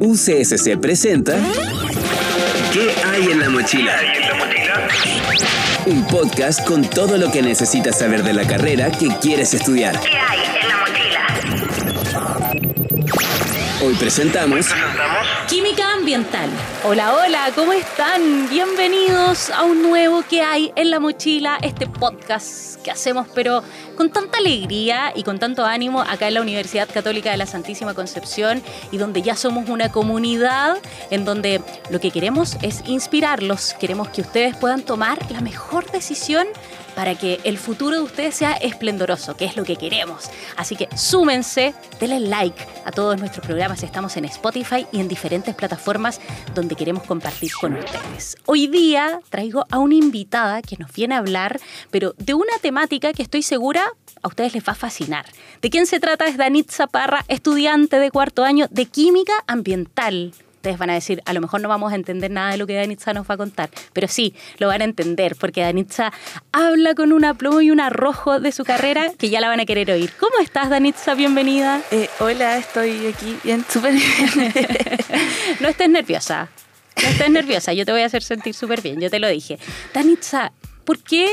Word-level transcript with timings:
UCSC 0.00 0.78
presenta 0.78 1.36
¿Qué 2.72 2.94
hay 3.04 3.30
en 3.30 3.40
la 3.40 3.48
mochila? 3.48 3.96
Un 5.86 6.06
podcast 6.06 6.66
con 6.66 6.82
todo 6.84 7.16
lo 7.16 7.30
que 7.30 7.42
necesitas 7.42 7.98
saber 7.98 8.22
de 8.22 8.32
la 8.34 8.46
carrera 8.46 8.90
que 8.90 9.08
quieres 9.20 9.54
estudiar. 9.54 9.98
¿Qué 10.00 10.18
hay 10.18 10.40
en 10.60 10.68
la 10.68 10.76
mochila? 10.76 11.26
Hoy 13.82 13.94
presentamos 13.94 14.66
Química 15.48 15.92
ambiental. 15.92 16.50
Hola, 16.82 17.14
hola, 17.14 17.52
¿cómo 17.54 17.72
están? 17.72 18.48
Bienvenidos 18.50 19.50
a 19.50 19.62
un 19.62 19.80
nuevo 19.80 20.24
que 20.28 20.42
hay 20.42 20.72
en 20.74 20.90
la 20.90 20.98
mochila, 20.98 21.56
este 21.62 21.86
podcast 21.86 22.82
que 22.82 22.90
hacemos, 22.90 23.28
pero 23.32 23.62
con 23.96 24.10
tanta 24.10 24.38
alegría 24.38 25.12
y 25.14 25.22
con 25.22 25.38
tanto 25.38 25.64
ánimo 25.64 26.00
acá 26.02 26.26
en 26.26 26.34
la 26.34 26.40
Universidad 26.40 26.88
Católica 26.92 27.30
de 27.30 27.36
la 27.36 27.46
Santísima 27.46 27.94
Concepción 27.94 28.60
y 28.90 28.98
donde 28.98 29.22
ya 29.22 29.36
somos 29.36 29.68
una 29.68 29.92
comunidad 29.92 30.78
en 31.10 31.24
donde 31.24 31.62
lo 31.90 32.00
que 32.00 32.10
queremos 32.10 32.56
es 32.62 32.82
inspirarlos, 32.84 33.74
queremos 33.74 34.08
que 34.08 34.22
ustedes 34.22 34.56
puedan 34.56 34.82
tomar 34.82 35.30
la 35.30 35.40
mejor 35.42 35.88
decisión 35.92 36.48
para 36.96 37.14
que 37.14 37.40
el 37.44 37.58
futuro 37.58 37.96
de 37.96 38.02
ustedes 38.02 38.34
sea 38.34 38.52
esplendoroso, 38.54 39.36
que 39.36 39.44
es 39.44 39.56
lo 39.56 39.64
que 39.64 39.76
queremos. 39.76 40.30
Así 40.56 40.74
que 40.74 40.88
súmense, 40.96 41.74
denle 42.00 42.20
like 42.20 42.66
a 42.84 42.90
todos 42.90 43.20
nuestros 43.20 43.44
programas. 43.46 43.82
Estamos 43.82 44.16
en 44.16 44.24
Spotify 44.24 44.86
y 44.90 45.00
en 45.00 45.06
diferentes 45.06 45.54
plataformas 45.54 46.20
donde 46.54 46.74
queremos 46.74 47.04
compartir 47.04 47.52
con 47.60 47.74
ustedes. 47.74 48.36
Hoy 48.46 48.66
día 48.66 49.20
traigo 49.28 49.66
a 49.70 49.78
una 49.78 49.94
invitada 49.94 50.62
que 50.62 50.76
nos 50.78 50.92
viene 50.92 51.14
a 51.14 51.18
hablar, 51.18 51.60
pero 51.90 52.14
de 52.16 52.32
una 52.32 52.58
temática 52.62 53.12
que 53.12 53.22
estoy 53.22 53.42
segura 53.42 53.92
a 54.22 54.28
ustedes 54.28 54.54
les 54.54 54.64
va 54.64 54.72
a 54.72 54.76
fascinar. 54.76 55.26
¿De 55.60 55.68
quién 55.68 55.86
se 55.86 56.00
trata? 56.00 56.26
Es 56.26 56.38
Danit 56.38 56.70
Zaparra, 56.70 57.24
estudiante 57.28 57.98
de 57.98 58.10
cuarto 58.10 58.42
año 58.42 58.66
de 58.70 58.86
Química 58.86 59.34
Ambiental 59.46 60.32
ustedes 60.66 60.78
van 60.78 60.90
a 60.90 60.94
decir, 60.94 61.22
a 61.26 61.32
lo 61.32 61.40
mejor 61.40 61.60
no 61.60 61.68
vamos 61.68 61.92
a 61.92 61.94
entender 61.94 62.28
nada 62.28 62.50
de 62.50 62.56
lo 62.56 62.66
que 62.66 62.74
Danitza 62.74 63.12
nos 63.12 63.30
va 63.30 63.34
a 63.34 63.36
contar, 63.36 63.70
pero 63.92 64.08
sí, 64.08 64.34
lo 64.58 64.66
van 64.66 64.80
a 64.80 64.84
entender, 64.84 65.36
porque 65.36 65.60
Danitza 65.60 66.12
habla 66.50 66.96
con 66.96 67.12
un 67.12 67.24
aplomo 67.24 67.60
y 67.60 67.70
un 67.70 67.78
arrojo 67.78 68.40
de 68.40 68.50
su 68.50 68.64
carrera 68.64 69.12
que 69.16 69.30
ya 69.30 69.40
la 69.40 69.46
van 69.46 69.60
a 69.60 69.64
querer 69.64 69.92
oír. 69.92 70.10
¿Cómo 70.18 70.38
estás, 70.42 70.68
Danitza? 70.68 71.14
Bienvenida. 71.14 71.82
Eh, 71.92 72.10
hola, 72.18 72.58
estoy 72.58 73.06
aquí 73.06 73.38
bien, 73.44 73.64
súper 73.68 73.92
bien. 73.92 74.52
no 75.60 75.68
estés 75.68 75.88
nerviosa, 75.88 76.48
no 77.00 77.08
estés 77.10 77.30
nerviosa, 77.30 77.72
yo 77.72 77.86
te 77.86 77.92
voy 77.92 78.00
a 78.00 78.06
hacer 78.06 78.24
sentir 78.24 78.52
súper 78.52 78.80
bien, 78.80 79.00
yo 79.00 79.08
te 79.08 79.20
lo 79.20 79.28
dije. 79.28 79.60
Danitza, 79.94 80.50
¿por 80.84 80.98
qué 80.98 81.28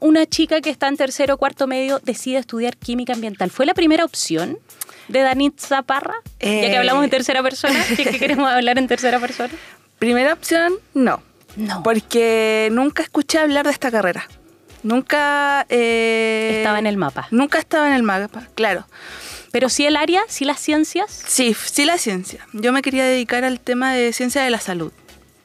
una 0.00 0.26
chica 0.26 0.60
que 0.60 0.70
está 0.70 0.88
en 0.88 0.96
tercero 0.96 1.34
o 1.34 1.36
cuarto 1.38 1.66
medio 1.66 2.00
decide 2.02 2.38
estudiar 2.38 2.76
química 2.76 3.12
ambiental? 3.12 3.50
¿Fue 3.50 3.66
la 3.66 3.74
primera 3.74 4.04
opción? 4.04 4.58
de 5.08 5.20
Danitza 5.20 5.80
Parra? 5.82 6.12
ya 6.38 6.46
que 6.48 6.76
hablamos 6.76 7.02
en 7.02 7.08
tercera 7.08 7.42
persona, 7.42 7.82
¿qué 7.96 8.04
queremos 8.18 8.46
hablar 8.50 8.76
en 8.76 8.86
tercera 8.88 9.18
persona? 9.18 9.48
Primera 9.98 10.34
opción, 10.34 10.74
no. 10.92 11.22
No. 11.56 11.82
Porque 11.82 12.68
nunca 12.72 13.02
escuché 13.02 13.38
hablar 13.38 13.64
de 13.64 13.72
esta 13.72 13.90
carrera. 13.90 14.28
Nunca... 14.82 15.64
eh, 15.70 16.56
Estaba 16.58 16.78
en 16.78 16.86
el 16.86 16.98
mapa. 16.98 17.26
Nunca 17.30 17.58
estaba 17.58 17.88
en 17.88 17.94
el 17.94 18.02
mapa, 18.02 18.48
claro. 18.54 18.86
Pero 19.50 19.70
sí 19.70 19.86
el 19.86 19.96
área, 19.96 20.20
sí 20.28 20.44
las 20.44 20.60
ciencias. 20.60 21.10
Sí, 21.26 21.54
sí 21.54 21.86
la 21.86 21.96
ciencia. 21.96 22.46
Yo 22.52 22.72
me 22.74 22.82
quería 22.82 23.04
dedicar 23.04 23.44
al 23.44 23.60
tema 23.60 23.94
de 23.94 24.12
ciencia 24.12 24.42
de 24.42 24.50
la 24.50 24.60
salud, 24.60 24.92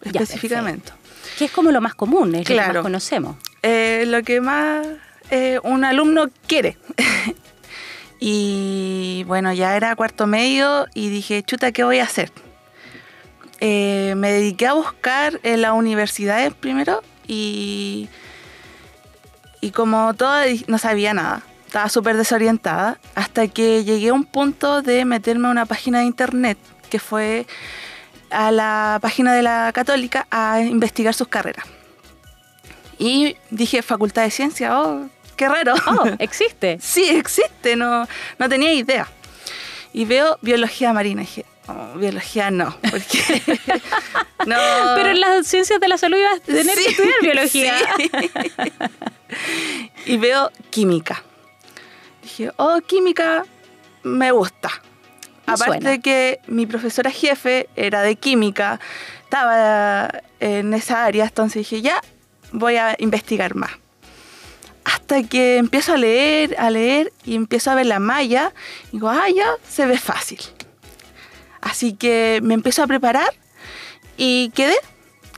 Ya, 0.04 0.22
específicamente. 0.22 0.92
Que 1.38 1.46
es 1.46 1.52
como 1.52 1.72
lo 1.72 1.80
más 1.80 1.96
común, 1.96 2.36
es 2.36 2.50
lo 2.50 2.56
que 2.56 2.62
más 2.62 2.78
conocemos. 2.80 3.38
Eh, 3.64 4.04
lo 4.08 4.22
que 4.24 4.42
más 4.42 4.86
eh, 5.32 5.60
un 5.64 5.86
alumno 5.86 6.30
quiere. 6.48 6.78
y 8.20 9.24
bueno, 9.26 9.54
ya 9.54 9.76
era 9.76 9.96
cuarto 9.96 10.28
medio 10.28 10.86
y 10.94 11.10
dije, 11.10 11.44
chuta, 11.44 11.72
¿qué 11.72 11.84
voy 11.84 12.00
a 12.00 12.04
hacer? 12.04 12.32
Eh, 13.62 14.16
me 14.18 14.32
dediqué 14.32 14.68
a 14.68 14.74
buscar 14.74 15.40
en 15.44 15.62
las 15.62 15.72
universidades 15.72 16.54
primero 16.54 17.02
y, 17.26 18.10
y 19.62 19.72
como 19.72 20.14
toda 20.14 20.44
no 20.68 20.78
sabía 20.78 21.14
nada, 21.14 21.44
estaba 21.66 21.88
súper 21.88 22.18
desorientada 22.18 23.00
hasta 23.16 23.48
que 23.48 23.86
llegué 23.86 24.10
a 24.10 24.14
un 24.14 24.26
punto 24.26 24.82
de 24.82 25.06
meterme 25.06 25.48
a 25.48 25.52
una 25.52 25.66
página 25.66 26.00
de 26.00 26.06
internet 26.06 26.58
que 26.90 27.00
fue 27.00 27.48
a 28.30 28.52
la 28.52 29.00
página 29.02 29.34
de 29.34 29.44
la 29.44 29.72
católica 29.74 30.28
a 30.30 30.60
investigar 30.60 31.14
sus 31.14 31.30
carreras. 31.30 31.66
Y 33.04 33.36
dije, 33.50 33.82
Facultad 33.82 34.22
de 34.24 34.32
Ciencia, 34.32 34.80
oh, 34.80 35.10
qué 35.36 35.50
raro. 35.50 35.74
Oh, 35.88 36.06
existe. 36.20 36.78
sí, 36.82 37.10
existe, 37.10 37.76
no, 37.76 38.08
no 38.40 38.48
tenía 38.50 38.72
idea. 38.74 39.08
Y 39.92 40.06
veo 40.06 40.38
biología 40.42 40.94
marina, 40.94 41.22
y 41.24 41.26
dije, 41.26 41.46
oh, 41.68 41.98
biología 41.98 42.50
no, 42.50 42.74
porque 42.90 43.42
no. 44.46 44.56
Pero 44.96 45.10
en 45.10 45.20
las 45.20 45.46
ciencias 45.48 45.82
de 45.82 45.88
la 45.90 45.98
salud 45.98 46.18
ibas 46.18 46.38
a 46.38 46.40
tener 46.40 46.66
Sí, 46.78 46.84
que 46.86 46.90
estudiar 46.92 47.22
biología. 47.22 47.76
sí. 47.98 48.12
y 50.14 50.18
veo 50.18 50.50
química. 50.70 51.22
Dije, 52.22 52.52
oh, 52.56 52.80
química 52.88 53.44
me 54.04 54.32
gusta. 54.32 54.70
Me 55.46 55.54
Aparte 55.54 55.66
suena. 55.66 55.90
de 55.90 56.00
que 56.00 56.40
mi 56.48 56.66
profesora 56.66 57.12
jefe 57.12 57.68
era 57.76 58.02
de 58.02 58.16
química, 58.16 58.80
estaba 59.24 60.10
en 60.40 60.74
esa 60.74 61.04
área, 61.04 61.26
entonces 61.26 61.56
dije, 61.70 61.82
ya, 61.82 62.02
voy 62.54 62.78
a 62.78 62.96
investigar 63.00 63.56
más. 63.56 63.72
Hasta 64.86 65.24
que 65.24 65.58
empiezo 65.58 65.94
a 65.94 65.98
leer, 65.98 66.56
a 66.58 66.70
leer 66.70 67.12
y 67.26 67.36
empiezo 67.36 67.72
a 67.72 67.76
ver 67.76 67.86
la 67.86 68.00
malla, 68.00 68.54
digo, 68.92 69.10
ah, 69.10 69.26
ya, 69.34 69.48
se 69.68 69.86
ve 69.86 69.98
fácil. 69.98 70.40
Así 71.62 71.94
que 71.94 72.40
me 72.44 72.54
empiezo 72.54 72.84
a 72.84 72.88
preparar 72.88 73.30
y 74.18 74.52
quedé. 74.56 74.76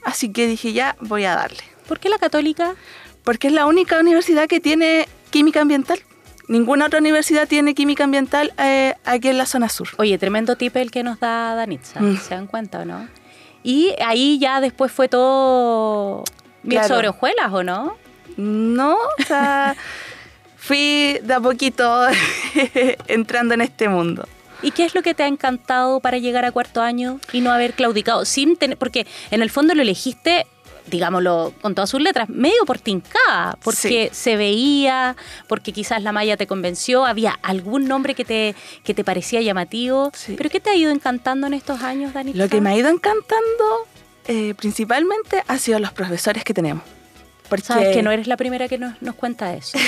Así 0.03 0.31
que 0.31 0.47
dije, 0.47 0.73
ya, 0.73 0.95
voy 0.99 1.25
a 1.25 1.35
darle. 1.35 1.63
¿Por 1.87 1.99
qué 1.99 2.09
la 2.09 2.17
católica? 2.17 2.75
Porque 3.23 3.47
es 3.47 3.53
la 3.53 3.65
única 3.65 3.99
universidad 3.99 4.47
que 4.47 4.59
tiene 4.59 5.07
química 5.31 5.61
ambiental. 5.61 5.99
Ninguna 6.47 6.85
otra 6.87 6.99
universidad 6.99 7.47
tiene 7.47 7.73
química 7.73 8.03
ambiental 8.03 8.53
eh, 8.59 8.93
aquí 9.03 9.29
en 9.29 9.37
la 9.37 9.45
zona 9.47 9.67
sur. 9.69 9.87
Oye, 9.97 10.17
tremendo 10.19 10.55
tip 10.55 10.75
el 10.77 10.91
que 10.91 11.03
nos 11.03 11.19
da 11.19 11.55
Danitza, 11.55 11.99
Mm. 12.01 12.17
¿se 12.17 12.35
dan 12.35 12.47
cuenta 12.47 12.79
o 12.79 12.85
no? 12.85 13.07
Y 13.63 13.95
ahí 14.05 14.37
ya 14.37 14.61
después 14.61 14.91
fue 14.91 15.07
todo 15.07 16.23
bien 16.65 16.81
Claro. 16.81 16.95
sobre 16.95 17.09
hojuelas, 17.09 17.51
¿o 17.51 17.63
no? 17.63 17.97
No, 18.37 18.95
o 18.95 19.23
sea, 19.25 19.75
fui 20.57 21.19
de 21.23 21.33
a 21.33 21.39
poquito 21.39 22.05
entrando 23.07 23.53
en 23.53 23.61
este 23.61 23.87
mundo. 23.89 24.27
¿Y 24.61 24.71
qué 24.71 24.85
es 24.85 24.95
lo 24.95 25.01
que 25.03 25.13
te 25.13 25.23
ha 25.23 25.27
encantado 25.27 25.99
para 25.99 26.17
llegar 26.17 26.45
a 26.45 26.51
cuarto 26.51 26.81
año 26.81 27.19
y 27.33 27.41
no 27.41 27.51
haber 27.51 27.73
claudicado? 27.73 28.25
Sin 28.25 28.55
tener, 28.57 28.77
porque 28.77 29.05
en 29.31 29.41
el 29.41 29.49
fondo 29.51 29.75
lo 29.75 29.81
elegiste, 29.81 30.47
digámoslo 30.87 31.53
con 31.61 31.75
todas 31.75 31.89
sus 31.89 32.01
letras, 32.01 32.29
medio 32.29 32.65
por 32.65 32.79
tincada, 32.79 33.57
porque 33.63 34.09
se 34.13 34.37
veía, 34.37 35.15
porque 35.47 35.71
quizás 35.71 36.01
la 36.01 36.11
malla 36.11 36.35
te 36.37 36.47
convenció, 36.47 37.05
había 37.05 37.37
algún 37.43 37.87
nombre 37.87 38.15
que 38.15 38.25
te, 38.25 38.55
que 38.83 38.93
te 38.93 39.03
parecía 39.03 39.41
llamativo. 39.41 40.11
Sí. 40.15 40.35
¿Pero 40.37 40.49
qué 40.49 40.59
te 40.59 40.69
ha 40.71 40.75
ido 40.75 40.89
encantando 40.91 41.47
en 41.47 41.53
estos 41.53 41.81
años, 41.83 42.13
Dani? 42.13 42.33
Lo 42.33 42.47
que 42.49 42.59
me 42.61 42.71
ha 42.71 42.75
ido 42.77 42.89
encantando 42.89 43.87
eh, 44.27 44.53
principalmente 44.55 45.43
ha 45.47 45.57
sido 45.57 45.79
los 45.79 45.91
profesores 45.91 46.43
que 46.43 46.53
tenemos. 46.53 46.83
Porque, 47.49 47.65
Sabes 47.65 47.95
que 47.95 48.01
no 48.01 48.11
eres 48.11 48.27
la 48.27 48.37
primera 48.37 48.67
que 48.67 48.77
nos, 48.77 49.01
nos 49.01 49.15
cuenta 49.15 49.53
eso. 49.53 49.77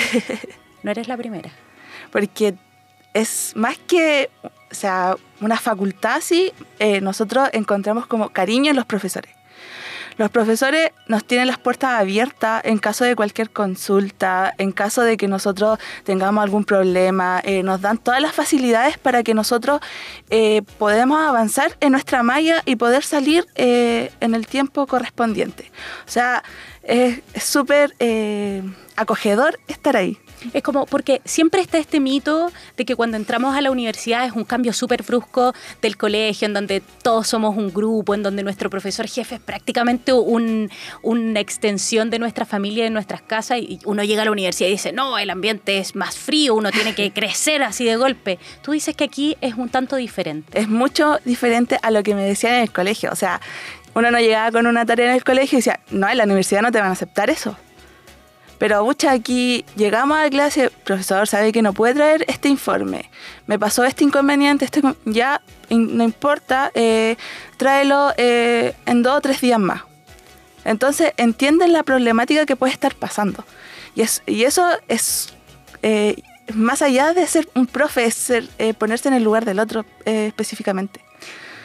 No 0.84 0.92
eres 0.92 1.08
la 1.08 1.18
primera. 1.18 1.50
porque 2.12 2.54
es 3.14 3.52
más 3.56 3.78
que 3.80 4.30
o 4.72 4.76
sea, 4.76 5.16
una 5.40 5.58
facultad, 5.58 6.22
sí, 6.22 6.52
eh, 6.80 7.02
nosotros 7.02 7.50
encontramos 7.54 8.06
como 8.06 8.30
cariño 8.30 8.72
en 8.72 8.76
los 8.76 8.86
profesores. 8.86 9.34
Los 10.18 10.32
profesores 10.32 10.92
nos 11.08 11.24
tienen 11.26 11.48
las 11.48 11.58
puertas 11.58 11.92
abiertas 11.92 12.62
en 12.66 12.80
caso 12.80 13.06
de 13.06 13.16
cualquier 13.16 13.50
consulta, 13.50 14.54
en 14.58 14.72
caso 14.72 15.02
de 15.04 15.16
que 15.18 15.28
nosotros 15.28 15.80
tengamos 16.04 16.44
algún 16.44 16.66
problema, 16.66 17.40
eh, 17.44 17.64
nos 17.64 17.82
dan 17.82 17.98
todas 17.98 18.22
las 18.22 18.34
facilidades 18.34 18.98
para 18.98 19.24
que 19.24 19.34
nosotros 19.34 19.80
eh, 20.30 20.64
podamos 20.80 21.20
avanzar 21.22 21.78
en 21.82 21.92
nuestra 21.92 22.24
malla 22.24 22.64
y 22.66 22.78
poder 22.78 23.04
salir 23.04 23.46
eh, 23.56 24.12
en 24.20 24.34
el 24.34 24.48
tiempo 24.48 24.88
correspondiente. 24.88 25.72
O 26.08 26.10
sea, 26.10 26.44
es 26.88 27.22
súper 27.44 27.96
eh, 28.00 28.64
acogedor 28.96 29.60
estar 29.68 29.98
ahí. 29.98 30.18
Es 30.54 30.62
como, 30.64 30.86
porque 30.86 31.22
siempre 31.26 31.62
está 31.62 31.78
este 31.78 32.00
mito 32.00 32.52
de 32.78 32.86
que 32.86 32.96
cuando 32.96 33.18
entramos 33.18 33.56
a 33.56 33.62
la 33.62 33.72
universidad 33.72 34.26
es 34.26 34.34
un 34.34 34.44
cambio 34.44 34.72
súper 34.74 35.04
brusco 35.04 35.54
del 35.82 35.98
colegio, 35.98 36.46
en 36.46 36.54
donde 36.54 36.82
todos 37.02 37.28
somos 37.28 37.58
un 37.58 37.74
grupo, 37.74 38.14
en 38.14 38.24
donde 38.24 38.44
nuestro 38.44 38.70
profesor 38.70 39.08
jefe 39.08 39.36
es 39.36 39.42
prácticamente 39.42 40.14
un- 40.14 40.70
una 41.02 41.40
extensión 41.40 42.10
de 42.10 42.20
nuestra 42.20 42.46
familia, 42.46 42.84
de 42.84 42.90
nuestras 42.92 43.22
casas, 43.22 43.60
y 43.60 43.80
uno 43.86 44.04
llega 44.04 44.22
a 44.22 44.26
la 44.26 44.32
universidad 44.32 44.68
y 44.70 44.74
dice, 44.74 44.92
no, 44.92 45.18
el 45.18 45.30
ambiente 45.30 45.80
es 45.80 45.96
más 45.96 46.18
frío, 46.18 46.56
uno 46.56 46.72
tiene 46.72 46.94
que 46.94 47.12
crecer 47.14 47.64
así 47.64 47.84
de 47.86 47.96
golpe. 47.96 48.38
Tú 48.62 48.72
dices 48.74 48.96
que 48.96 49.04
aquí 49.06 49.38
es 49.42 49.56
un 49.56 49.70
tanto 49.70 49.96
diferente. 49.96 50.60
es 50.60 50.68
mucho 50.70 51.20
diferente 51.26 51.80
a 51.82 51.92
lo 51.92 52.04
que 52.04 52.14
me 52.16 52.24
decían 52.24 52.54
en 52.56 52.62
el 52.62 52.72
colegio. 52.72 53.12
O 53.12 53.16
sea, 53.16 53.42
uno 53.96 54.12
no 54.12 54.20
llegaba 54.20 54.52
con 54.52 54.68
una 54.68 54.86
tarea 54.86 55.08
en 55.08 55.14
el 55.16 55.24
colegio 55.24 55.58
y 55.58 55.60
decía, 55.60 55.80
no, 55.90 56.08
en 56.08 56.18
la 56.18 56.26
universidad 56.26 56.62
no 56.62 56.72
te 56.72 56.80
van 56.80 56.90
a 56.90 56.92
aceptar 56.94 57.30
eso. 57.30 57.58
Pero, 58.58 58.84
mucha 58.84 59.12
aquí 59.12 59.66
llegamos 59.76 60.18
a 60.18 60.30
clase, 60.30 60.72
profesor, 60.84 61.28
sabe 61.28 61.52
que 61.52 61.62
no 61.62 61.74
puede 61.74 61.94
traer 61.94 62.26
este 62.28 62.50
informe. 62.50 63.10
Me 63.46 63.60
pasó 63.60 63.84
este 63.84 64.04
inconveniente, 64.04 64.66
este, 64.66 64.82
ya 65.06 65.42
no 65.70 66.04
importa, 66.04 66.72
eh, 66.74 67.18
tráelo 67.58 68.14
eh, 68.18 68.74
en 68.86 69.04
dos 69.04 69.18
o 69.18 69.22
tres 69.22 69.42
días 69.42 69.60
más. 69.60 69.82
Entonces 70.66 71.14
entienden 71.18 71.72
la 71.72 71.84
problemática 71.84 72.46
que 72.46 72.56
puede 72.56 72.74
estar 72.74 72.94
pasando. 72.96 73.46
Y, 73.96 74.02
es, 74.02 74.22
y 74.26 74.44
eso 74.44 74.68
es 74.88 75.34
eh, 75.82 76.16
más 76.54 76.82
allá 76.82 77.14
de 77.14 77.26
ser 77.28 77.48
un 77.56 77.68
profe, 77.68 78.06
es 78.06 78.16
ser, 78.16 78.48
eh, 78.58 78.74
ponerse 78.74 79.08
en 79.08 79.16
el 79.16 79.24
lugar 79.24 79.46
del 79.46 79.60
otro 79.60 79.86
eh, 80.06 80.28
específicamente. 80.28 81.02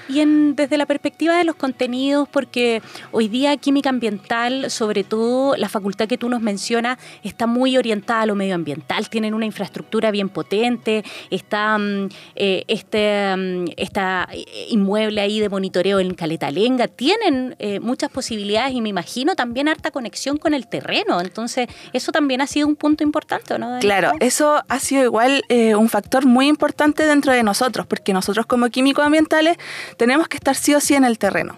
Y 0.08 0.22
desde 0.24 0.76
la 0.76 0.86
perspectiva 0.86 1.36
de 1.36 1.44
los 1.44 1.56
contenidos, 1.56 2.28
porque 2.28 2.82
hoy 3.10 3.28
día 3.28 3.56
química 3.56 3.90
ambiental, 3.90 4.70
sobre 4.70 5.04
todo 5.04 5.56
la 5.56 5.68
facultad 5.68 6.08
que 6.08 6.18
tú 6.18 6.28
nos 6.28 6.40
mencionas, 6.40 6.98
está 7.22 7.46
muy 7.46 7.76
orientada 7.76 8.22
a 8.22 8.26
lo 8.26 8.34
medioambiental, 8.34 9.08
tienen 9.08 9.34
una 9.34 9.46
infraestructura 9.46 10.10
bien 10.10 10.28
potente, 10.28 11.04
está 11.30 11.78
mm, 11.78 12.08
eh, 12.36 12.64
este 12.68 13.36
mm, 13.36 13.64
esta 13.76 14.28
inmueble 14.68 15.20
ahí 15.20 15.40
de 15.40 15.48
monitoreo 15.48 16.00
en 16.00 16.14
Caletalenga, 16.14 16.88
tienen 16.88 17.56
eh, 17.58 17.80
muchas 17.80 18.10
posibilidades 18.10 18.74
y 18.74 18.80
me 18.80 18.88
imagino 18.88 19.34
también 19.34 19.68
harta 19.68 19.90
conexión 19.90 20.36
con 20.36 20.54
el 20.54 20.66
terreno, 20.66 21.20
entonces 21.20 21.68
eso 21.92 22.12
también 22.12 22.40
ha 22.40 22.46
sido 22.46 22.66
un 22.66 22.76
punto 22.76 23.02
importante, 23.02 23.58
¿no? 23.58 23.78
Claro, 23.80 24.12
eso 24.20 24.62
ha 24.68 24.78
sido 24.78 25.04
igual 25.04 25.42
eh, 25.48 25.74
un 25.74 25.88
factor 25.88 26.26
muy 26.26 26.48
importante 26.48 27.04
dentro 27.06 27.32
de 27.32 27.42
nosotros, 27.42 27.86
porque 27.86 28.12
nosotros 28.12 28.46
como 28.46 28.68
químicos 28.70 29.04
ambientales 29.04 29.56
tenemos 30.02 30.26
que 30.26 30.36
estar 30.36 30.56
sí 30.56 30.74
o 30.74 30.80
sí 30.80 30.94
en 30.96 31.04
el 31.04 31.16
terreno. 31.16 31.56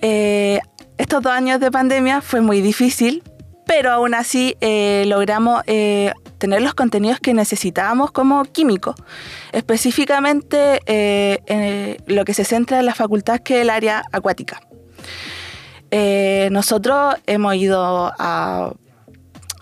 Eh, 0.00 0.58
estos 0.96 1.22
dos 1.22 1.30
años 1.34 1.60
de 1.60 1.70
pandemia 1.70 2.22
fue 2.22 2.40
muy 2.40 2.62
difícil, 2.62 3.22
pero 3.66 3.90
aún 3.90 4.14
así 4.14 4.56
eh, 4.62 5.04
logramos 5.06 5.62
eh, 5.66 6.14
tener 6.38 6.62
los 6.62 6.72
contenidos 6.72 7.20
que 7.20 7.34
necesitábamos 7.34 8.10
como 8.10 8.42
químicos. 8.44 8.94
Específicamente 9.52 10.80
en 10.86 11.98
lo 12.06 12.24
que 12.24 12.32
se 12.32 12.46
centra 12.46 12.78
en 12.78 12.86
la 12.86 12.94
facultad 12.94 13.40
que 13.40 13.56
es 13.56 13.62
el 13.64 13.68
área 13.68 14.02
acuática. 14.12 14.62
Nosotros 16.50 17.16
hemos 17.26 17.54
ido 17.54 18.14
a 18.18 18.72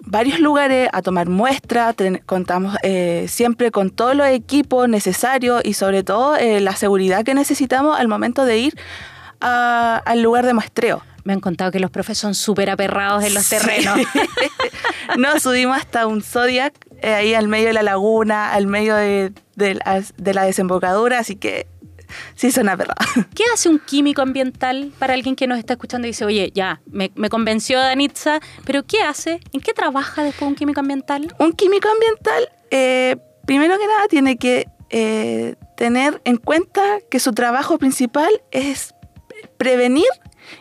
varios 0.07 0.41
lugares 0.41 0.89
a 0.93 1.03
tomar 1.03 1.29
muestras, 1.29 1.95
contamos 2.25 2.77
eh, 2.83 3.27
siempre 3.29 3.71
con 3.71 3.91
todos 3.91 4.15
los 4.17 4.27
equipos 4.29 4.89
necesarios 4.89 5.61
y 5.65 5.75
sobre 5.75 6.03
todo 6.03 6.37
eh, 6.37 6.61
la 6.61 6.75
seguridad 6.77 7.25
que 7.25 7.35
necesitamos 7.35 7.99
al 7.99 8.09
momento 8.09 8.45
de 8.45 8.59
ir 8.59 8.79
a- 9.41 10.01
al 10.07 10.23
lugar 10.23 10.47
de 10.47 10.55
muestreo. 10.55 11.03
Me 11.25 11.33
han 11.33 11.41
contado 11.41 11.73
que 11.73 11.81
los 11.81 11.91
profes 11.91 12.17
son 12.19 12.35
súper 12.37 12.71
aperrados 12.71 13.25
en 13.25 13.35
los 13.35 13.45
Sí. 13.45 13.57
terrenos. 13.57 13.99
Nos 15.19 15.43
subimos 15.43 15.77
hasta 15.77 16.07
un 16.07 16.23
Zodiac, 16.23 16.73
eh, 17.03 17.15
ahí 17.15 17.35
al 17.35 17.49
medio 17.49 17.67
de 17.69 17.73
la 17.73 17.83
laguna, 17.83 18.53
al 18.53 18.67
medio 18.67 18.95
de, 18.95 19.33
de 19.57 19.81
de 20.17 20.35
la 20.35 20.45
desembocadura, 20.45 21.19
así 21.19 21.35
que 21.37 21.67
sí 22.35 22.51
son 22.51 22.69
aperrados. 22.69 23.07
¿Qué 23.35 23.45
hace 23.53 23.69
un 23.69 23.79
químico 23.79 24.23
ambiental 24.23 24.93
para 24.99 25.15
alguien 25.15 25.37
que 25.37 25.47
nos 25.47 25.59
está 25.59 25.75
escuchando 25.75 26.07
y 26.07 26.11
dice, 26.11 26.25
oye, 26.25 26.53
ya, 26.55 26.81
me, 26.87 27.11
me 27.15 27.29
convenció 27.29 27.79
Danitza, 27.79 28.41
pero 28.65 28.85
¿qué 28.85 29.03
hace? 29.03 29.41
¿En 29.53 29.61
qué 29.61 29.73
trabaja 29.73 30.23
después 30.23 30.49
un 30.49 30.55
químico 30.55 30.81
ambiental? 30.81 31.35
Un 31.39 31.53
químico 31.53 31.89
ambiental, 31.89 32.49
eh, 32.71 33.17
primero 33.47 33.79
que 33.79 33.87
nada, 33.87 34.09
tiene 34.09 34.37
que 34.37 34.67
eh, 34.91 35.57
tener 35.77 36.21
en 36.25 36.37
cuenta 36.37 36.83
que 37.11 37.21
su 37.21 37.33
trabajo 37.33 37.79
principal 37.79 38.31
es 38.51 38.95
prevenir 39.57 40.07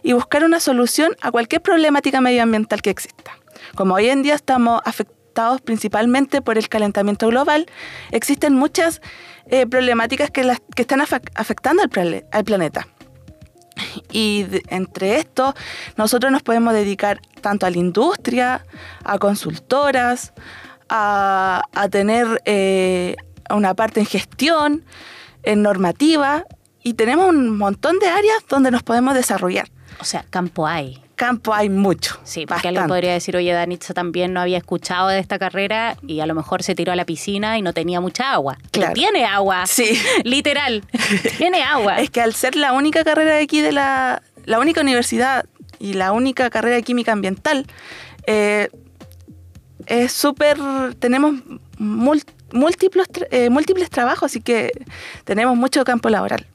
y 0.02 0.13
buscar 0.13 0.44
una 0.44 0.60
solución 0.60 1.16
a 1.22 1.31
cualquier 1.31 1.62
problemática 1.62 2.22
medioambiental 2.22 2.81
que 2.81 2.90
exista. 2.90 3.38
Como 3.75 3.96
hoy 3.96 4.10
en 4.10 4.24
día 4.24 4.36
estamos 4.36 4.81
afectados 4.86 5.25
principalmente 5.63 6.41
por 6.41 6.57
el 6.57 6.69
calentamiento 6.69 7.27
global, 7.27 7.65
existen 8.11 8.55
muchas 8.55 9.01
eh, 9.47 9.67
problemáticas 9.67 10.31
que, 10.31 10.43
las, 10.43 10.61
que 10.75 10.81
están 10.81 11.01
afectando 11.01 11.83
al, 11.83 12.43
planeta. 12.45 12.87
Y 14.11 14.45
entre 14.69 15.17
esto, 15.17 15.53
nosotros 15.97 16.31
nos 16.31 16.41
podemos 16.43 16.73
dedicar 16.73 17.19
tanto 17.41 17.65
a 17.65 17.69
la 17.69 17.77
industria, 17.77 18.65
a 19.03 19.17
consultoras, 19.19 20.33
a, 20.89 21.61
a 21.73 21.89
tener 21.89 22.41
eh, 22.45 23.15
una 23.49 23.73
parte 23.73 23.99
en 23.99 24.05
gestión, 24.05 24.83
en 25.43 25.61
normativa, 25.61 26.45
y 26.83 26.93
tenemos 26.93 27.27
un 27.29 27.57
montón 27.57 27.99
de 27.99 28.07
áreas 28.07 28.37
donde 28.47 28.71
nos 28.71 28.83
podemos 28.83 29.13
desarrollar. 29.15 29.69
O 29.99 30.05
sea, 30.05 30.25
campo 30.29 30.67
hay. 30.67 31.05
Campo 31.15 31.53
hay 31.53 31.69
mucho. 31.69 32.19
Sí, 32.23 32.45
porque 32.45 32.67
alguien 32.67 32.88
podría 32.88 33.13
decir, 33.13 33.35
oye, 33.35 33.51
Danitza 33.53 33.94
también 33.94 34.33
no 34.33 34.41
había 34.41 34.57
escuchado 34.57 35.07
de 35.07 35.19
esta 35.19 35.39
carrera 35.39 35.97
y 36.06 36.19
a 36.19 36.25
lo 36.25 36.35
mejor 36.35 36.63
se 36.63 36.75
tiró 36.75 36.91
a 36.91 36.95
la 36.95 37.06
piscina 37.06 37.57
y 37.57 37.62
no 37.62 37.73
tenía 37.73 38.01
mucha 38.01 38.33
agua. 38.33 38.57
Claro. 38.71 38.94
tiene 38.94 39.25
agua. 39.25 39.65
Sí. 39.65 40.00
Literal. 40.23 40.83
tiene 41.38 41.63
agua. 41.63 42.00
Es 42.00 42.09
que 42.09 42.21
al 42.21 42.33
ser 42.33 42.56
la 42.56 42.73
única 42.73 43.03
carrera 43.03 43.35
de 43.35 43.44
aquí 43.44 43.62
de 43.62 43.71
la, 43.71 44.21
la 44.45 44.59
única 44.59 44.81
universidad 44.81 45.45
y 45.79 45.94
la 45.94 46.12
única 46.12 46.50
carrera 46.50 46.75
de 46.75 46.83
química 46.83 47.12
ambiental, 47.12 47.65
eh, 48.27 48.69
es 49.85 50.11
súper, 50.11 50.57
tenemos 51.00 51.35
múltiples, 51.77 53.07
eh, 53.31 53.50
múltiples 53.50 53.89
trabajos, 53.89 54.31
así 54.31 54.41
que 54.41 54.71
tenemos 55.23 55.56
mucho 55.56 55.83
campo 55.83 56.09
laboral. 56.09 56.45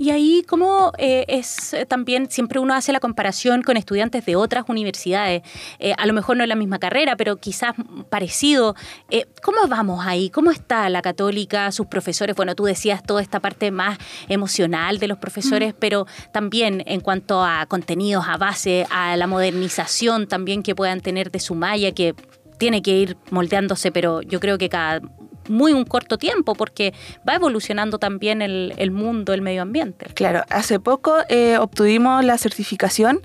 Y 0.00 0.08
ahí, 0.08 0.42
¿cómo 0.48 0.92
eh, 0.96 1.26
es 1.28 1.74
eh, 1.74 1.84
también, 1.84 2.30
siempre 2.30 2.58
uno 2.58 2.72
hace 2.72 2.90
la 2.90 3.00
comparación 3.00 3.60
con 3.60 3.76
estudiantes 3.76 4.24
de 4.24 4.34
otras 4.34 4.64
universidades? 4.66 5.42
Eh, 5.78 5.92
a 5.98 6.06
lo 6.06 6.14
mejor 6.14 6.38
no 6.38 6.42
es 6.42 6.48
la 6.48 6.54
misma 6.54 6.78
carrera, 6.78 7.16
pero 7.16 7.36
quizás 7.36 7.74
parecido. 8.08 8.74
Eh, 9.10 9.26
¿Cómo 9.42 9.58
vamos 9.68 10.06
ahí? 10.06 10.30
¿Cómo 10.30 10.52
está 10.52 10.88
la 10.88 11.02
católica, 11.02 11.70
sus 11.70 11.86
profesores? 11.86 12.34
Bueno, 12.34 12.54
tú 12.54 12.64
decías 12.64 13.02
toda 13.02 13.20
esta 13.20 13.40
parte 13.40 13.70
más 13.70 13.98
emocional 14.28 15.00
de 15.00 15.06
los 15.06 15.18
profesores, 15.18 15.74
pero 15.78 16.06
también 16.32 16.82
en 16.86 17.00
cuanto 17.00 17.44
a 17.44 17.66
contenidos, 17.66 18.24
a 18.26 18.38
base, 18.38 18.86
a 18.88 19.18
la 19.18 19.26
modernización 19.26 20.26
también 20.28 20.62
que 20.62 20.74
puedan 20.74 21.02
tener 21.02 21.30
de 21.30 21.40
su 21.40 21.54
malla, 21.54 21.92
que 21.92 22.14
tiene 22.56 22.80
que 22.80 22.96
ir 22.96 23.18
moldeándose, 23.30 23.92
pero 23.92 24.22
yo 24.22 24.40
creo 24.40 24.56
que 24.56 24.70
cada 24.70 25.02
muy 25.48 25.72
un 25.72 25.84
corto 25.84 26.18
tiempo, 26.18 26.54
porque 26.54 26.94
va 27.28 27.34
evolucionando 27.34 27.98
también 27.98 28.42
el, 28.42 28.74
el 28.76 28.90
mundo, 28.90 29.32
el 29.32 29.42
medio 29.42 29.62
ambiente. 29.62 30.06
Claro, 30.14 30.44
hace 30.50 30.80
poco 30.80 31.14
eh, 31.28 31.58
obtuvimos 31.58 32.24
la 32.24 32.38
certificación 32.38 33.20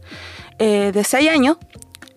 eh, 0.59 0.91
de 0.93 1.03
seis 1.03 1.29
años 1.29 1.57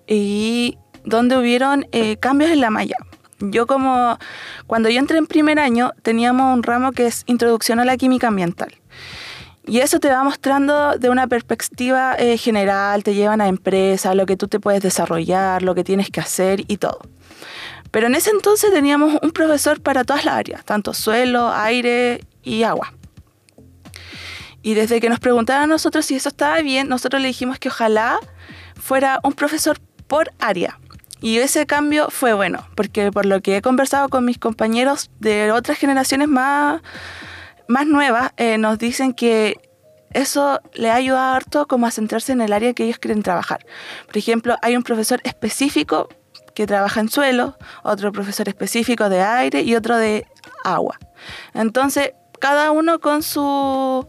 y 0.07 0.79
donde 1.05 1.37
hubieron 1.37 1.87
eh, 1.93 2.17
cambios 2.17 2.51
en 2.51 2.61
la 2.61 2.71
malla. 2.71 2.97
Yo 3.41 3.67
como, 3.67 4.19
cuando 4.67 4.89
yo 4.89 4.99
entré 4.99 5.19
en 5.19 5.27
primer 5.27 5.59
año, 5.61 5.93
teníamos 6.03 6.55
un 6.55 6.63
ramo 6.63 6.93
que 6.93 7.07
es 7.07 7.23
Introducción 7.27 7.79
a 7.79 7.85
la 7.85 7.97
Química 7.97 8.29
Ambiental. 8.29 8.75
Y 9.65 9.81
eso 9.81 10.01
te 10.01 10.09
va 10.09 10.25
mostrando 10.25 10.97
de 10.99 11.11
una 11.11 11.27
perspectiva 11.27 12.15
eh, 12.19 12.39
general, 12.39 13.05
te 13.05 13.15
llevan 13.15 13.41
a 13.41 13.49
empresas, 13.49 14.17
lo 14.17 14.25
que 14.25 14.37
tú 14.37 14.49
te 14.49 14.59
puedes 14.59 14.83
desarrollar, 14.83 15.63
lo 15.63 15.75
que 15.75 15.85
tienes 15.85 16.11
que 16.11 16.21
hacer 16.21 16.65
y 16.69 16.79
todo. 16.79 17.01
Pero 17.91 18.07
en 18.07 18.15
ese 18.15 18.31
entonces 18.31 18.73
teníamos 18.73 19.19
un 19.23 19.31
profesor 19.31 19.81
para 19.81 20.05
todas 20.05 20.25
las 20.25 20.35
áreas, 20.35 20.65
tanto 20.65 20.95
suelo, 20.95 21.51
aire 21.53 22.25
y 22.43 22.63
agua. 22.63 22.93
Y 24.63 24.75
desde 24.75 25.01
que 25.01 25.09
nos 25.09 25.21
preguntaron 25.21 25.65
a 25.65 25.67
nosotros 25.67 26.05
si 26.07 26.17
eso 26.17 26.29
estaba 26.29 26.61
bien, 26.61 26.89
nosotros 26.89 27.23
le 27.23 27.29
dijimos 27.29 27.59
que 27.59 27.69
ojalá 27.69 28.19
fuera 28.75 29.21
un 29.23 29.33
profesor 29.33 29.79
por 30.07 30.33
área. 30.39 30.79
Y 31.21 31.39
ese 31.39 31.67
cambio 31.67 32.11
fue 32.11 32.33
bueno, 32.33 32.69
porque 32.75 33.11
por 33.11 33.27
lo 33.27 33.41
que 33.41 33.57
he 33.57 33.63
conversado 33.63 34.09
con 34.09 34.25
mis 34.25 34.39
compañeros 34.39 35.11
de 35.19 35.51
otras 35.53 35.79
generaciones 35.79 36.29
más, 36.29 36.81
más 37.67 37.87
nuevas, 37.87 38.33
eh, 38.37 38.57
nos 38.59 38.79
dicen 38.79 39.15
que 39.15 39.61
eso 40.13 40.61
le 40.75 40.91
ha 40.91 40.95
ayudado 40.95 41.35
harto 41.35 41.67
como 41.67 41.87
a 41.87 41.91
centrarse 41.91 42.33
en 42.33 42.41
el 42.41 42.53
área 42.53 42.73
que 42.73 42.85
ellos 42.85 42.99
quieren 42.99 43.23
trabajar. 43.23 43.67
Por 44.07 44.17
ejemplo, 44.17 44.57
hay 44.63 44.77
un 44.77 44.83
profesor 44.83 45.21
específico 45.25 46.09
que 46.59 46.67
trabaja 46.67 46.99
en 46.99 47.09
suelo, 47.09 47.57
otro 47.85 48.11
profesor 48.11 48.49
específico 48.49 49.09
de 49.09 49.23
aire 49.23 49.63
y 49.63 49.77
otro 49.77 49.97
de 49.97 50.27
agua. 50.65 50.99
Entonces, 51.55 52.15
cada 52.41 52.73
uno 52.73 52.99
con 52.99 53.23
su, 53.23 54.09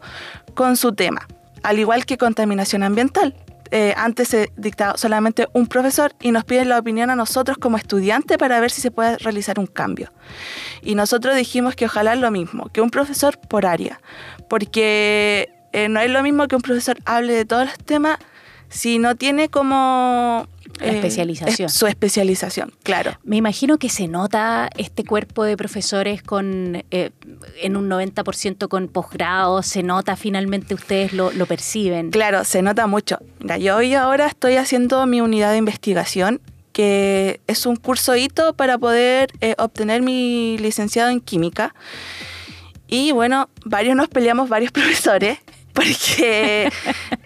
con 0.54 0.76
su 0.76 0.92
tema, 0.92 1.28
al 1.62 1.78
igual 1.78 2.06
que 2.06 2.18
contaminación 2.18 2.82
ambiental. 2.82 3.36
Eh, 3.70 3.94
antes 3.96 4.26
se 4.26 4.50
dictaba 4.56 4.98
solamente 4.98 5.46
un 5.52 5.68
profesor 5.68 6.12
y 6.20 6.32
nos 6.32 6.44
piden 6.44 6.70
la 6.70 6.80
opinión 6.80 7.08
a 7.10 7.14
nosotros 7.14 7.56
como 7.56 7.76
estudiantes 7.76 8.36
para 8.36 8.58
ver 8.58 8.72
si 8.72 8.80
se 8.80 8.90
puede 8.90 9.16
realizar 9.18 9.60
un 9.60 9.68
cambio. 9.68 10.12
Y 10.82 10.96
nosotros 10.96 11.36
dijimos 11.36 11.76
que 11.76 11.84
ojalá 11.84 12.16
lo 12.16 12.32
mismo, 12.32 12.68
que 12.70 12.80
un 12.80 12.90
profesor 12.90 13.38
por 13.38 13.64
área, 13.64 14.00
porque 14.48 15.52
eh, 15.72 15.88
no 15.88 16.00
es 16.00 16.10
lo 16.10 16.20
mismo 16.24 16.48
que 16.48 16.56
un 16.56 16.62
profesor 16.62 16.98
hable 17.04 17.32
de 17.32 17.44
todos 17.44 17.66
los 17.66 17.78
temas 17.78 18.18
si 18.70 18.98
no 18.98 19.14
tiene 19.16 19.48
como... 19.50 20.46
La 20.78 20.92
especialización. 20.92 21.66
es- 21.66 21.74
su 21.74 21.86
especialización, 21.86 22.72
claro. 22.82 23.18
Me 23.22 23.36
imagino 23.36 23.76
que 23.78 23.90
se 23.90 24.08
nota 24.08 24.70
este 24.78 25.04
cuerpo 25.04 25.44
de 25.44 25.56
profesores 25.56 26.22
con 26.22 26.82
eh, 26.90 27.10
en 27.60 27.76
un 27.76 27.90
90% 27.90 28.68
con 28.68 28.88
posgrado, 28.88 29.62
se 29.62 29.82
nota 29.82 30.16
finalmente 30.16 30.72
ustedes 30.72 31.12
lo, 31.12 31.32
lo 31.32 31.44
perciben. 31.44 32.10
Claro, 32.10 32.44
se 32.44 32.62
nota 32.62 32.86
mucho. 32.86 33.18
Mira, 33.40 33.58
yo 33.58 33.76
hoy 33.76 33.92
ahora 33.94 34.26
estoy 34.26 34.56
haciendo 34.56 35.04
mi 35.06 35.20
unidad 35.20 35.50
de 35.50 35.58
investigación 35.58 36.40
que 36.72 37.40
es 37.48 37.66
un 37.66 37.74
curso 37.76 38.14
hito 38.16 38.54
para 38.54 38.78
poder 38.78 39.32
eh, 39.42 39.56
obtener 39.58 40.00
mi 40.02 40.56
licenciado 40.58 41.10
en 41.10 41.20
química. 41.20 41.74
Y 42.86 43.10
bueno, 43.12 43.50
varios 43.64 43.96
nos 43.96 44.08
peleamos, 44.08 44.48
varios 44.48 44.70
profesores, 44.72 45.38
porque 45.74 46.70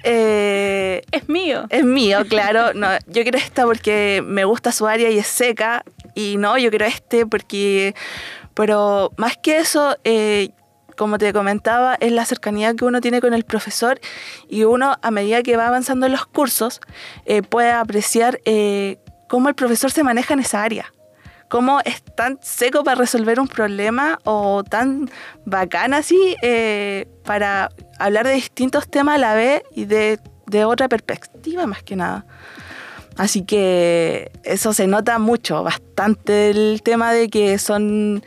eh, 0.04 1.02
Es 1.10 1.28
mío. 1.28 1.66
es 1.70 1.84
mío, 1.84 2.20
claro. 2.28 2.74
No, 2.74 2.88
yo 3.06 3.22
quiero 3.22 3.38
esta 3.38 3.64
porque 3.64 4.22
me 4.24 4.44
gusta 4.44 4.72
su 4.72 4.86
área 4.86 5.10
y 5.10 5.18
es 5.18 5.26
seca. 5.26 5.84
Y 6.14 6.36
no, 6.36 6.58
yo 6.58 6.70
quiero 6.70 6.86
este 6.86 7.26
porque... 7.26 7.94
Pero 8.54 9.10
más 9.16 9.36
que 9.36 9.58
eso, 9.58 9.96
eh, 10.04 10.50
como 10.96 11.18
te 11.18 11.32
comentaba, 11.32 11.96
es 12.00 12.12
la 12.12 12.24
cercanía 12.24 12.74
que 12.74 12.84
uno 12.84 13.00
tiene 13.00 13.20
con 13.20 13.34
el 13.34 13.44
profesor 13.44 14.00
y 14.48 14.64
uno 14.64 14.96
a 15.02 15.10
medida 15.10 15.42
que 15.42 15.56
va 15.56 15.68
avanzando 15.68 16.06
en 16.06 16.12
los 16.12 16.26
cursos 16.26 16.80
eh, 17.24 17.42
puede 17.42 17.72
apreciar 17.72 18.40
eh, 18.44 18.98
cómo 19.28 19.48
el 19.48 19.54
profesor 19.54 19.90
se 19.90 20.02
maneja 20.02 20.34
en 20.34 20.40
esa 20.40 20.62
área. 20.62 20.92
Cómo 21.48 21.80
es 21.84 22.02
tan 22.02 22.38
seco 22.42 22.82
para 22.84 22.96
resolver 22.96 23.38
un 23.38 23.48
problema 23.48 24.18
o 24.24 24.64
tan 24.64 25.10
bacán 25.44 25.94
así 25.94 26.36
eh, 26.42 27.06
para 27.24 27.70
hablar 27.98 28.26
de 28.26 28.34
distintos 28.34 28.88
temas 28.88 29.16
a 29.16 29.18
la 29.18 29.34
vez 29.34 29.62
y 29.74 29.84
de, 29.84 30.18
de 30.46 30.64
otra 30.64 30.88
perspectiva 30.88 31.66
más 31.66 31.82
que 31.82 31.96
nada. 31.96 32.26
Así 33.16 33.44
que 33.44 34.32
eso 34.42 34.72
se 34.72 34.86
nota 34.86 35.18
mucho, 35.18 35.62
bastante 35.62 36.50
el 36.50 36.82
tema 36.82 37.12
de 37.12 37.28
que 37.28 37.58
son 37.58 38.24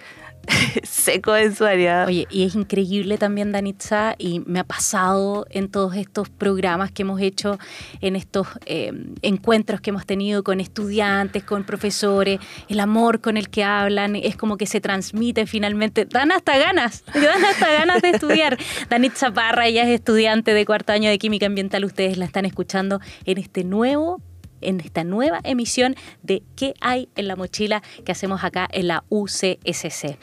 secos 0.84 1.38
en 1.40 1.56
su. 1.56 1.66
Oye, 1.66 2.28
y 2.30 2.44
es 2.44 2.56
increíble 2.56 3.18
también, 3.18 3.52
Danitza, 3.52 4.16
y 4.18 4.40
me 4.42 4.60
ha 4.60 4.64
pasado 4.64 5.46
en 5.50 5.70
todos 5.70 5.96
estos 5.96 6.30
programas 6.30 6.92
que 6.92 7.02
hemos 7.04 7.22
hecho, 7.22 7.60
en 8.02 8.16
estos 8.16 8.48
eh, 8.66 8.92
encuentros 9.22 9.82
que 9.82 9.90
hemos 9.90 10.06
tenido 10.06 10.44
con 10.44 10.60
estudiantes, 10.60 11.44
con 11.44 11.64
profesores, 11.64 12.40
el 12.70 12.80
amor 12.80 13.22
con 13.22 13.38
el 13.38 13.50
que 13.50 13.64
hablan, 13.64 14.16
es 14.16 14.36
como 14.36 14.58
que 14.58 14.66
se 14.66 14.82
transmite 14.82 15.46
finalmente, 15.46 16.06
dan 16.06 16.32
hasta 16.32 16.58
ganas, 16.58 17.04
dan 17.14 17.46
hasta 17.46 17.72
ganas 17.72 18.02
de 18.02 18.12
estudiar. 18.12 18.58
Danitza 18.90 19.34
Parra, 19.34 19.68
ella 19.68 19.84
es 19.84 19.90
estudiante 19.90 20.54
de 20.54 20.66
cuarto 20.66 20.94
año 20.94 21.10
de 21.10 21.18
Química 21.18 21.46
Ambiental, 21.46 21.86
ustedes 21.86 22.18
la 22.18 22.26
están 22.26 22.46
escuchando 22.46 23.00
en 23.26 23.38
este 23.38 23.64
nuevo 23.64 24.22
en 24.62 24.80
esta 24.80 25.04
nueva 25.04 25.40
emisión 25.44 25.96
de 26.24 26.44
¿Qué 26.56 26.74
hay 26.82 27.10
en 27.16 27.28
la 27.28 27.36
mochila? 27.36 27.82
que 28.06 28.12
hacemos 28.12 28.44
acá 28.44 28.68
en 28.72 28.88
la 28.88 29.04
UCSC. 29.10 30.18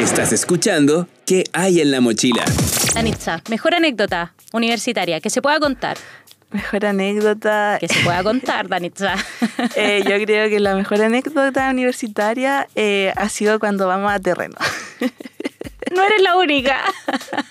Estás 0.00 0.32
escuchando 0.32 1.08
¿Qué 1.24 1.44
hay 1.52 1.80
en 1.80 1.90
la 1.90 2.00
mochila? 2.00 2.44
Danitza, 2.94 3.42
mejor 3.50 3.74
anécdota 3.74 4.34
universitaria 4.52 5.20
que 5.20 5.30
se 5.30 5.42
pueda 5.42 5.58
contar. 5.58 5.96
Mejor 6.50 6.86
anécdota. 6.86 7.76
Que 7.80 7.88
se 7.88 8.00
pueda 8.04 8.22
contar, 8.22 8.68
Danitza. 8.68 9.14
Eh, 9.74 10.02
yo 10.08 10.16
creo 10.24 10.48
que 10.48 10.60
la 10.60 10.74
mejor 10.74 11.02
anécdota 11.02 11.68
universitaria 11.70 12.68
eh, 12.74 13.12
ha 13.16 13.28
sido 13.28 13.58
cuando 13.58 13.86
vamos 13.86 14.12
a 14.12 14.20
terreno. 14.20 14.54
No 15.96 16.04
eres 16.04 16.20
la 16.20 16.36
única. 16.36 16.84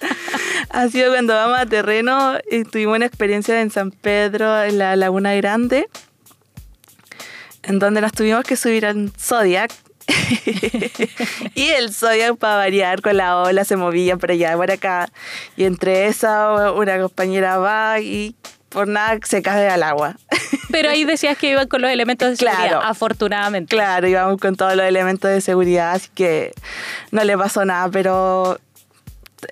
ha 0.69 0.87
sido 0.89 1.11
cuando 1.11 1.33
vamos 1.33 1.57
a 1.57 1.65
terreno 1.65 2.37
y 2.49 2.63
tuvimos 2.63 2.97
una 2.97 3.07
experiencia 3.07 3.59
en 3.59 3.71
San 3.71 3.89
Pedro, 3.89 4.61
en 4.61 4.77
la 4.77 4.95
Laguna 4.95 5.33
Grande, 5.33 5.89
en 7.63 7.79
donde 7.79 8.01
nos 8.01 8.11
tuvimos 8.11 8.43
que 8.43 8.55
subir 8.55 8.85
al 8.85 9.11
Zodiac. 9.17 9.71
y 11.55 11.69
el 11.69 11.91
Zodiac, 11.91 12.37
para 12.37 12.57
variar, 12.57 13.01
con 13.01 13.17
la 13.17 13.37
ola 13.37 13.65
se 13.65 13.77
movía 13.77 14.15
por 14.17 14.29
allá, 14.29 14.55
por 14.55 14.69
acá. 14.69 15.09
Y 15.57 15.63
entre 15.63 16.05
esa, 16.05 16.71
una 16.71 16.99
compañera 16.99 17.57
va 17.57 17.99
y 17.99 18.35
por 18.75 18.87
nada 18.89 19.17
se 19.23 19.41
cae 19.41 19.69
al 19.69 19.81
agua. 19.83 20.17
Pero 20.69 20.89
ahí 20.89 21.03
decías 21.13 21.37
que 21.37 21.49
iban 21.51 21.67
con 21.69 21.81
los 21.81 21.89
elementos 21.89 22.29
de 22.29 22.35
seguridad, 22.35 22.67
Claro. 22.67 22.81
afortunadamente. 22.83 23.73
Claro, 23.73 24.05
íbamos 24.07 24.39
con 24.39 24.55
todos 24.57 24.75
los 24.75 24.85
elementos 24.85 25.31
de 25.31 25.39
seguridad, 25.39 25.93
así 25.93 26.09
que 26.13 26.53
no 27.11 27.23
le 27.23 27.37
pasó 27.37 27.63
nada, 27.63 27.89
pero 27.89 28.59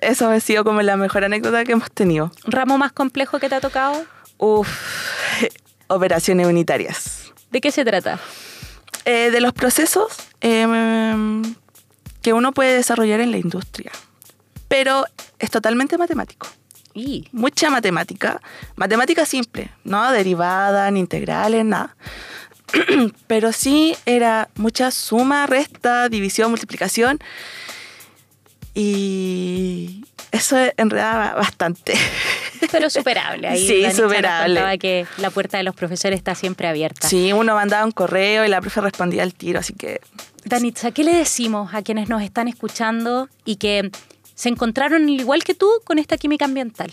eso 0.02 0.28
ha 0.28 0.38
sido 0.40 0.62
como 0.62 0.82
la 0.82 0.96
mejor 0.98 1.24
anécdota 1.24 1.64
que 1.64 1.72
hemos 1.72 1.90
tenido. 1.90 2.30
¿Ramo 2.44 2.76
más 2.76 2.92
complejo 2.92 3.38
que 3.40 3.48
te 3.48 3.54
ha 3.54 3.60
tocado? 3.60 4.04
Uf, 4.36 4.68
operaciones 5.88 6.46
unitarias. 6.46 7.32
¿De 7.50 7.60
qué 7.62 7.72
se 7.72 7.84
trata? 7.84 8.18
Eh, 9.06 9.30
de 9.30 9.40
los 9.40 9.52
procesos 9.54 10.12
em, 10.40 11.42
que 12.20 12.32
uno 12.34 12.52
puede 12.52 12.74
desarrollar 12.74 13.20
en 13.20 13.30
la 13.30 13.38
industria, 13.38 13.90
pero 14.68 15.04
es 15.38 15.50
totalmente 15.50 15.96
matemático. 15.96 16.46
Y 16.94 17.26
Mucha 17.32 17.70
matemática, 17.70 18.40
matemática 18.76 19.26
simple, 19.26 19.70
no 19.82 20.10
derivada, 20.12 20.90
ni 20.90 21.00
integrales, 21.00 21.64
nada. 21.64 21.96
pero 23.26 23.52
sí 23.52 23.96
era 24.06 24.48
mucha 24.54 24.90
suma, 24.90 25.46
resta, 25.46 26.08
división, 26.08 26.50
multiplicación. 26.50 27.18
Y 28.74 30.04
eso 30.32 30.56
enredaba 30.76 31.34
bastante. 31.34 31.94
pero 32.72 32.90
superable. 32.90 33.46
Ahí 33.48 33.66
Sí, 33.66 33.82
nos 33.82 33.94
superable. 33.94 34.54
contaba 34.54 34.76
que 34.78 35.06
la 35.18 35.30
puerta 35.30 35.58
de 35.58 35.62
los 35.62 35.74
profesores 35.74 36.18
está 36.18 36.34
siempre 36.34 36.66
abierta. 36.66 37.08
Sí, 37.08 37.32
uno 37.32 37.54
mandaba 37.54 37.84
un 37.84 37.92
correo 37.92 38.44
y 38.44 38.48
la 38.48 38.60
profe 38.60 38.80
respondía 38.80 39.22
al 39.22 39.34
tiro, 39.34 39.60
así 39.60 39.74
que 39.74 40.00
Danitza, 40.44 40.90
¿qué 40.90 41.04
le 41.04 41.14
decimos 41.14 41.72
a 41.72 41.82
quienes 41.82 42.08
nos 42.08 42.20
están 42.22 42.48
escuchando 42.48 43.28
y 43.46 43.56
que 43.56 43.90
se 44.34 44.48
encontraron 44.48 45.08
igual 45.08 45.44
que 45.44 45.54
tú 45.54 45.70
con 45.84 45.98
esta 45.98 46.16
química 46.16 46.44
ambiental? 46.44 46.92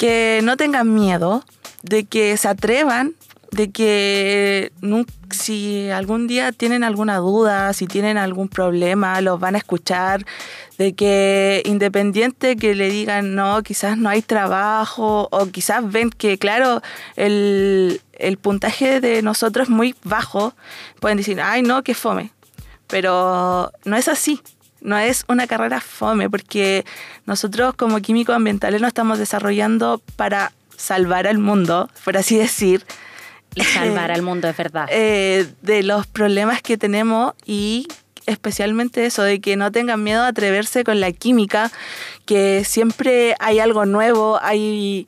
que 0.00 0.40
no 0.42 0.56
tengan 0.56 0.94
miedo, 0.94 1.44
de 1.82 2.04
que 2.04 2.38
se 2.38 2.48
atrevan, 2.48 3.12
de 3.50 3.70
que 3.70 4.72
si 5.30 5.90
algún 5.90 6.26
día 6.26 6.52
tienen 6.52 6.84
alguna 6.84 7.18
duda, 7.18 7.74
si 7.74 7.86
tienen 7.86 8.16
algún 8.16 8.48
problema, 8.48 9.20
los 9.20 9.38
van 9.38 9.56
a 9.56 9.58
escuchar, 9.58 10.24
de 10.78 10.94
que 10.94 11.62
independiente 11.66 12.56
que 12.56 12.74
le 12.74 12.88
digan 12.88 13.34
no, 13.34 13.62
quizás 13.62 13.98
no 13.98 14.08
hay 14.08 14.22
trabajo, 14.22 15.28
o 15.30 15.46
quizás 15.48 15.82
ven 15.92 16.08
que, 16.08 16.38
claro, 16.38 16.80
el, 17.16 18.00
el 18.14 18.38
puntaje 18.38 19.02
de 19.02 19.20
nosotros 19.20 19.68
es 19.68 19.70
muy 19.70 19.94
bajo, 20.02 20.54
pueden 20.98 21.18
decir, 21.18 21.42
ay, 21.42 21.60
no, 21.60 21.82
que 21.82 21.92
fome. 21.92 22.32
Pero 22.86 23.70
no 23.84 23.96
es 23.96 24.08
así. 24.08 24.40
No 24.80 24.98
es 24.98 25.24
una 25.28 25.46
carrera 25.46 25.80
fome, 25.80 26.30
porque 26.30 26.84
nosotros 27.26 27.74
como 27.74 28.00
químicos 28.00 28.34
ambientales 28.34 28.80
nos 28.80 28.88
estamos 28.88 29.18
desarrollando 29.18 30.00
para 30.16 30.52
salvar 30.76 31.26
al 31.26 31.38
mundo, 31.38 31.90
por 32.04 32.16
así 32.16 32.36
decir, 32.36 32.84
Y 33.54 33.62
salvar 33.64 34.12
al 34.12 34.22
mundo, 34.22 34.48
es 34.48 34.56
verdad. 34.56 34.86
eh, 34.90 35.46
de 35.62 35.82
los 35.82 36.06
problemas 36.06 36.62
que 36.62 36.78
tenemos 36.78 37.34
y 37.44 37.88
especialmente 38.26 39.06
eso, 39.06 39.22
de 39.22 39.40
que 39.40 39.56
no 39.56 39.72
tengan 39.72 40.02
miedo 40.02 40.22
a 40.22 40.28
atreverse 40.28 40.84
con 40.84 41.00
la 41.00 41.12
química, 41.12 41.70
que 42.26 42.64
siempre 42.64 43.34
hay 43.40 43.58
algo 43.60 43.86
nuevo, 43.86 44.38
hay... 44.42 45.06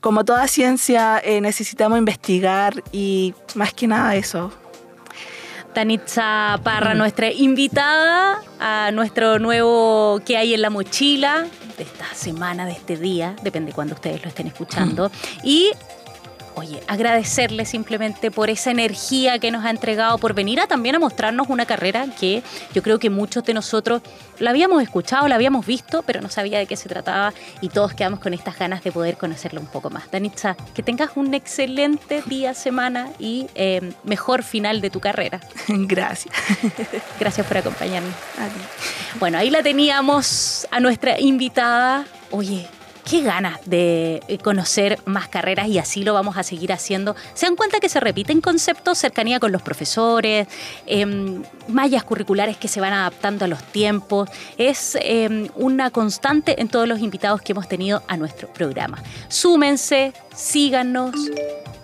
Como 0.00 0.26
toda 0.26 0.46
ciencia, 0.48 1.18
eh, 1.24 1.40
necesitamos 1.40 1.98
investigar 1.98 2.82
y 2.92 3.32
más 3.54 3.72
que 3.72 3.86
nada 3.86 4.14
eso. 4.16 4.52
Danitza 5.74 6.60
Parra, 6.62 6.94
nuestra 6.94 7.30
invitada 7.30 8.40
a 8.60 8.90
nuestro 8.92 9.38
nuevo 9.38 10.20
¿Qué 10.24 10.36
hay 10.36 10.54
en 10.54 10.62
la 10.62 10.70
mochila? 10.70 11.46
de 11.76 11.82
esta 11.82 12.06
semana, 12.14 12.66
de 12.66 12.72
este 12.72 12.96
día, 12.96 13.34
depende 13.42 13.70
de 13.70 13.74
cuando 13.74 13.94
ustedes 13.94 14.22
lo 14.22 14.28
estén 14.28 14.46
escuchando. 14.46 15.10
Y, 15.42 15.72
oye, 16.54 16.82
agradecerle 16.86 17.64
simplemente 17.64 18.30
por 18.30 18.50
esa 18.50 18.70
energía 18.70 19.38
que 19.38 19.50
nos 19.50 19.64
ha 19.64 19.70
entregado, 19.70 20.18
por 20.18 20.34
venir 20.34 20.60
a 20.60 20.66
también 20.66 20.94
a 20.94 20.98
mostrarnos 20.98 21.48
una 21.48 21.66
carrera 21.66 22.06
que 22.18 22.42
yo 22.72 22.82
creo 22.82 22.98
que 22.98 23.10
muchos 23.10 23.44
de 23.44 23.54
nosotros 23.54 24.02
la 24.38 24.50
habíamos 24.50 24.82
escuchado, 24.82 25.28
la 25.28 25.34
habíamos 25.36 25.66
visto, 25.66 26.02
pero 26.02 26.20
no 26.20 26.28
sabía 26.28 26.58
de 26.58 26.66
qué 26.66 26.76
se 26.76 26.88
trataba 26.88 27.32
y 27.60 27.68
todos 27.68 27.94
quedamos 27.94 28.20
con 28.20 28.34
estas 28.34 28.58
ganas 28.58 28.82
de 28.82 28.92
poder 28.92 29.16
conocerla 29.16 29.60
un 29.60 29.66
poco 29.66 29.90
más. 29.90 30.10
Danitza, 30.10 30.56
que 30.74 30.82
tengas 30.82 31.10
un 31.16 31.34
excelente 31.34 32.22
día, 32.26 32.54
semana 32.54 33.10
y 33.18 33.46
eh, 33.54 33.92
mejor 34.04 34.42
final 34.42 34.80
de 34.80 34.90
tu 34.90 35.00
carrera. 35.00 35.40
Gracias. 35.68 36.34
Gracias 37.20 37.46
por 37.46 37.58
acompañarnos. 37.58 38.14
Bueno, 39.18 39.38
ahí 39.38 39.50
la 39.50 39.62
teníamos 39.62 40.66
a 40.70 40.80
nuestra 40.80 41.20
invitada. 41.20 42.04
Oye, 42.30 42.66
qué 43.04 43.22
ganas 43.22 43.60
de 43.66 44.22
eh, 44.28 44.38
conocer 44.38 44.98
más 45.04 45.28
carreras 45.28 45.68
y 45.68 45.78
así 45.78 46.02
lo 46.04 46.14
vamos 46.14 46.36
a 46.36 46.42
seguir 46.42 46.72
haciendo. 46.72 47.14
Se 47.34 47.46
dan 47.46 47.56
cuenta 47.56 47.80
que 47.80 47.88
se 47.88 48.00
repiten 48.00 48.40
conceptos, 48.40 48.98
cercanía 48.98 49.38
con 49.40 49.52
los 49.52 49.62
profesores, 49.62 50.48
em, 50.86 51.42
mallas 51.68 52.04
curriculares 52.04 52.56
que 52.56 52.68
se 52.68 52.80
van 52.80 52.92
adaptando 52.92 53.44
a 53.44 53.48
los 53.48 53.62
tiempos. 53.62 54.28
Es 54.58 54.96
em, 55.00 55.48
una 55.54 55.90
constante 55.90 56.60
en 56.60 56.68
todos 56.68 56.88
los 56.88 57.00
invitados 57.00 57.42
que 57.42 57.52
hemos 57.52 57.68
tenido 57.68 58.02
a 58.08 58.16
nuestro 58.16 58.48
programa. 58.48 59.02
Súmense, 59.28 60.12
síganos, 60.34 61.14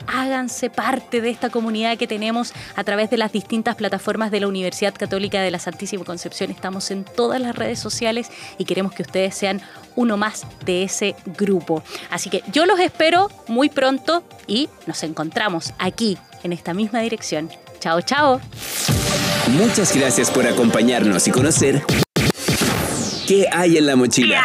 háganse 0.07 0.71
parte 0.71 1.21
de 1.21 1.31
esta 1.31 1.51
comunidad 1.51 1.97
que 1.97 2.07
tenemos 2.07 2.53
a 2.77 2.85
través 2.85 3.11
de 3.11 3.17
las 3.17 3.33
distintas 3.33 3.77
plataformas 3.77 4.31
de 4.31 4.41
la 4.41 4.49
Universidad 4.49 4.95
Católica 4.95 5.41
de 5.41 5.51
la 5.51 5.59
Santísima 5.59 6.05
Concepción. 6.05 6.51
Estamos 6.51 6.91
en 6.91 7.05
todas 7.05 7.41
las 7.41 7.55
redes 7.55 7.79
sociales 7.79 8.31
y 8.59 8.65
queremos 8.65 8.93
que 8.93 9.03
ustedes 9.03 9.35
sean 9.35 9.61
uno 9.97 10.17
más 10.17 10.47
de 10.65 10.85
ese 10.85 11.15
grupo. 11.39 11.83
Así 12.11 12.31
que 12.31 12.43
yo 12.53 12.67
los 12.67 12.81
espero 12.81 13.31
muy 13.49 13.69
pronto 13.69 14.25
y 14.47 14.69
nos 14.87 15.03
encontramos 15.03 15.73
aquí, 15.79 16.19
en 16.43 16.53
esta 16.53 16.75
misma 16.75 17.01
dirección. 17.01 17.51
Chao, 17.81 18.01
chao. 18.01 18.41
Muchas 19.49 19.97
gracias 19.97 20.31
por 20.31 20.47
acompañarnos 20.47 21.27
y 21.29 21.31
conocer 21.31 21.83
qué 23.27 23.47
hay 23.53 23.77
en 23.77 23.87
la 23.87 23.93
¿Qué 23.93 23.97
mochila. 23.97 24.45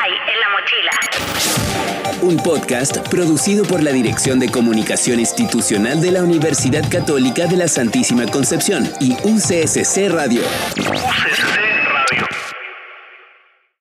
Un 2.25 2.37
podcast 2.37 2.97
producido 3.09 3.63
por 3.65 3.83
la 3.83 3.91
Dirección 3.91 4.39
de 4.39 4.49
Comunicación 4.49 5.19
Institucional 5.19 6.01
de 6.01 6.09
la 6.09 6.23
Universidad 6.23 6.83
Católica 6.89 7.45
de 7.45 7.55
la 7.55 7.67
Santísima 7.67 8.25
Concepción 8.25 8.89
y 8.99 9.13
UCSC 9.23 10.09
Radio. 10.09 10.41
UCC 10.75 11.64